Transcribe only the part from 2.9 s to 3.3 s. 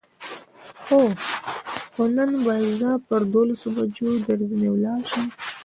پر